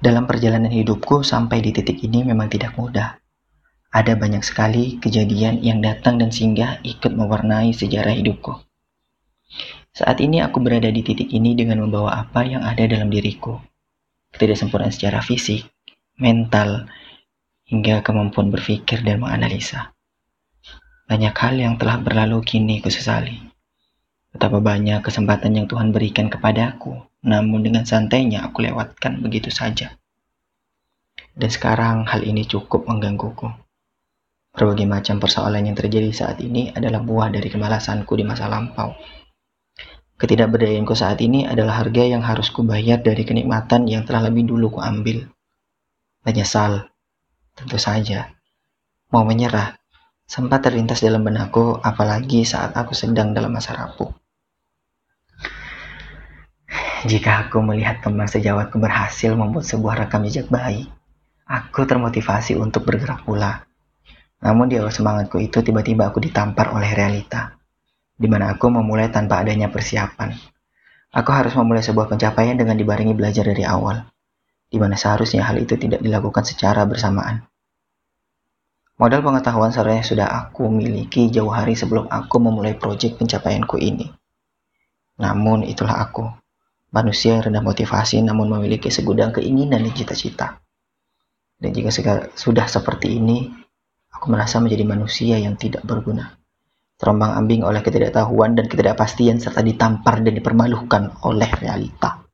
Dalam 0.00 0.24
perjalanan 0.24 0.72
hidupku 0.72 1.20
sampai 1.20 1.60
di 1.60 1.76
titik 1.76 2.00
ini 2.00 2.24
memang 2.24 2.48
tidak 2.48 2.72
mudah. 2.72 3.20
Ada 3.92 4.16
banyak 4.16 4.40
sekali 4.40 4.96
kejadian 4.96 5.60
yang 5.60 5.84
datang 5.84 6.16
dan 6.16 6.32
singgah 6.32 6.80
ikut 6.80 7.12
mewarnai 7.12 7.76
sejarah 7.76 8.16
hidupku. 8.16 8.64
Saat 9.92 10.24
ini 10.24 10.40
aku 10.40 10.56
berada 10.64 10.88
di 10.88 11.04
titik 11.04 11.28
ini 11.28 11.52
dengan 11.52 11.84
membawa 11.84 12.16
apa 12.16 12.48
yang 12.48 12.64
ada 12.64 12.80
dalam 12.88 13.12
diriku. 13.12 13.60
Ketidaksempurnaan 14.32 14.88
secara 14.88 15.20
fisik, 15.20 15.68
mental, 16.16 16.88
hingga 17.68 18.00
kemampuan 18.00 18.48
berpikir 18.48 19.04
dan 19.04 19.20
menganalisa. 19.20 19.92
Banyak 21.12 21.36
hal 21.36 21.60
yang 21.60 21.74
telah 21.76 22.00
berlalu 22.00 22.40
kini 22.40 22.80
kusesali. 22.80 23.49
Betapa 24.40 24.56
banyak 24.56 25.04
kesempatan 25.04 25.52
yang 25.52 25.68
Tuhan 25.68 25.92
berikan 25.92 26.32
kepadaku, 26.32 26.96
namun 27.28 27.60
dengan 27.60 27.84
santainya 27.84 28.40
aku 28.40 28.64
lewatkan 28.64 29.20
begitu 29.20 29.52
saja. 29.52 30.00
Dan 31.36 31.52
sekarang 31.52 32.08
hal 32.08 32.24
ini 32.24 32.48
cukup 32.48 32.88
menggangguku. 32.88 33.52
Berbagai 34.56 34.88
macam 34.88 35.20
persoalan 35.20 35.68
yang 35.68 35.76
terjadi 35.76 36.08
saat 36.16 36.40
ini 36.40 36.72
adalah 36.72 37.04
buah 37.04 37.28
dari 37.28 37.52
kemalasanku 37.52 38.08
di 38.16 38.24
masa 38.24 38.48
lampau. 38.48 38.96
Ketidakberdayaanku 40.16 40.96
saat 40.96 41.20
ini 41.20 41.44
adalah 41.44 41.84
harga 41.84 42.00
yang 42.00 42.24
harus 42.24 42.48
kubayar 42.48 42.96
dari 42.96 43.28
kenikmatan 43.28 43.92
yang 43.92 44.08
telah 44.08 44.32
lebih 44.32 44.48
dulu 44.48 44.80
kuambil. 44.80 45.28
Menyesal, 46.24 46.88
tentu 47.52 47.76
saja. 47.76 48.32
Mau 49.12 49.20
menyerah, 49.20 49.76
sempat 50.24 50.64
terlintas 50.64 51.04
dalam 51.04 51.28
benakku 51.28 51.76
apalagi 51.84 52.48
saat 52.48 52.72
aku 52.72 52.96
sedang 52.96 53.36
dalam 53.36 53.52
masa 53.52 53.76
rapuh. 53.76 54.19
Jika 57.00 57.48
aku 57.48 57.64
melihat 57.64 58.04
teman 58.04 58.28
sejawatku 58.28 58.76
berhasil 58.76 59.32
membuat 59.32 59.64
sebuah 59.64 60.04
rekam 60.04 60.20
jejak 60.28 60.52
baik, 60.52 60.84
aku 61.48 61.88
termotivasi 61.88 62.60
untuk 62.60 62.84
bergerak 62.84 63.24
pula. 63.24 63.64
Namun 64.44 64.68
di 64.68 64.76
awal 64.76 64.92
semangatku 64.92 65.40
itu 65.40 65.64
tiba-tiba 65.64 66.12
aku 66.12 66.20
ditampar 66.20 66.72
oleh 66.72 66.92
realita 66.92 67.60
di 68.20 68.28
mana 68.28 68.52
aku 68.52 68.68
memulai 68.68 69.08
tanpa 69.08 69.40
adanya 69.40 69.72
persiapan. 69.72 70.36
Aku 71.10 71.32
harus 71.32 71.56
memulai 71.56 71.80
sebuah 71.80 72.12
pencapaian 72.12 72.54
dengan 72.54 72.76
dibarengi 72.76 73.16
belajar 73.16 73.48
dari 73.48 73.64
awal, 73.64 74.04
di 74.68 74.76
mana 74.76 74.94
seharusnya 74.94 75.48
hal 75.48 75.56
itu 75.56 75.80
tidak 75.80 76.04
dilakukan 76.04 76.44
secara 76.44 76.84
bersamaan. 76.84 77.48
Modal 79.00 79.24
pengetahuan 79.24 79.72
seharusnya 79.72 80.04
sudah 80.04 80.28
aku 80.28 80.68
miliki 80.68 81.32
jauh 81.32 81.48
hari 81.48 81.72
sebelum 81.72 82.12
aku 82.12 82.36
memulai 82.36 82.76
proyek 82.76 83.16
pencapaianku 83.16 83.80
ini. 83.80 84.12
Namun 85.16 85.64
itulah 85.64 85.96
aku, 86.04 86.28
manusia 86.90 87.38
yang 87.38 87.46
rendah 87.50 87.62
motivasi 87.62 88.22
namun 88.22 88.50
memiliki 88.50 88.90
segudang 88.90 89.34
keinginan 89.34 89.82
dan 89.82 89.94
cita-cita. 89.94 90.62
Dan 91.60 91.76
jika 91.76 91.90
sudah 92.34 92.66
seperti 92.66 93.20
ini, 93.20 93.50
aku 94.10 94.32
merasa 94.32 94.58
menjadi 94.58 94.84
manusia 94.86 95.36
yang 95.36 95.54
tidak 95.60 95.84
berguna 95.84 96.40
terombang 97.00 97.32
ambing 97.32 97.64
oleh 97.64 97.80
ketidaktahuan 97.80 98.52
dan 98.52 98.68
ketidakpastian 98.68 99.40
serta 99.40 99.64
ditampar 99.64 100.20
dan 100.20 100.36
dipermalukan 100.36 101.24
oleh 101.24 101.48
realita. 101.56 102.19